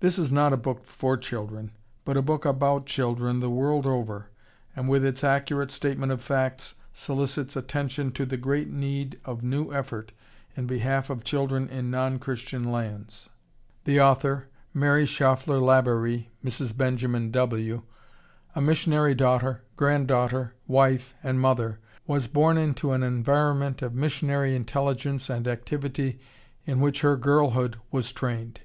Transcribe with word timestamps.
This 0.00 0.18
is 0.18 0.32
not 0.32 0.54
a 0.54 0.56
book 0.56 0.86
for 0.86 1.18
children, 1.18 1.72
but 2.06 2.16
a 2.16 2.22
book 2.22 2.46
about 2.46 2.86
children 2.86 3.40
the 3.40 3.50
world 3.50 3.84
over, 3.84 4.30
and 4.74 4.88
with 4.88 5.04
its 5.04 5.22
accurate 5.22 5.70
statement 5.70 6.10
of 6.10 6.22
facts 6.22 6.76
solicits 6.94 7.54
attention 7.56 8.10
to 8.12 8.24
the 8.24 8.38
great 8.38 8.70
need 8.70 9.20
of 9.22 9.42
new 9.42 9.70
effort 9.70 10.12
in 10.56 10.66
behalf 10.66 11.10
of 11.10 11.24
children 11.24 11.68
in 11.68 11.90
non 11.90 12.18
Christian 12.18 12.72
lands. 12.72 13.28
The 13.84 14.00
author, 14.00 14.48
Mary 14.72 15.04
Schauffler 15.04 15.60
Labaree 15.60 16.28
(Mrs. 16.42 16.74
Benjamin 16.74 17.30
W.), 17.30 17.82
a 18.54 18.62
missionary 18.62 19.14
daughter, 19.14 19.60
granddaughter, 19.76 20.54
wife, 20.66 21.12
and 21.22 21.38
mother, 21.38 21.78
was 22.06 22.28
born 22.28 22.56
into 22.56 22.92
an 22.92 23.02
environment 23.02 23.82
of 23.82 23.92
missionary 23.94 24.56
intelligence 24.56 25.28
and 25.28 25.46
activity 25.46 26.18
in 26.64 26.80
which 26.80 27.02
her 27.02 27.14
girlhood 27.18 27.76
was 27.90 28.10
trained. 28.10 28.60